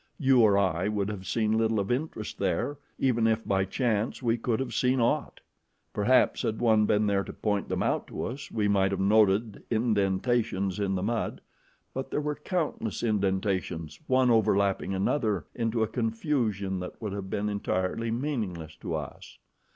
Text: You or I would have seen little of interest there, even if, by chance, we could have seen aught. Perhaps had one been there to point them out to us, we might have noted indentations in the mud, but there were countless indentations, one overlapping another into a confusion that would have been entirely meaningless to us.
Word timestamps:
You 0.17 0.41
or 0.41 0.57
I 0.57 0.87
would 0.87 1.09
have 1.09 1.27
seen 1.27 1.59
little 1.59 1.79
of 1.79 1.91
interest 1.91 2.39
there, 2.39 2.79
even 2.97 3.27
if, 3.27 3.47
by 3.47 3.65
chance, 3.65 4.23
we 4.23 4.35
could 4.35 4.59
have 4.59 4.73
seen 4.73 4.99
aught. 4.99 5.41
Perhaps 5.93 6.41
had 6.41 6.57
one 6.59 6.87
been 6.87 7.05
there 7.05 7.23
to 7.23 7.31
point 7.31 7.69
them 7.69 7.83
out 7.83 8.07
to 8.07 8.23
us, 8.23 8.49
we 8.51 8.67
might 8.67 8.89
have 8.89 8.99
noted 8.99 9.61
indentations 9.69 10.79
in 10.79 10.95
the 10.95 11.03
mud, 11.03 11.39
but 11.93 12.09
there 12.09 12.19
were 12.19 12.33
countless 12.33 13.03
indentations, 13.03 13.99
one 14.07 14.31
overlapping 14.31 14.95
another 14.95 15.45
into 15.53 15.83
a 15.83 15.87
confusion 15.87 16.79
that 16.79 16.99
would 16.99 17.13
have 17.13 17.29
been 17.29 17.47
entirely 17.47 18.09
meaningless 18.09 18.75
to 18.77 18.95
us. 18.95 19.37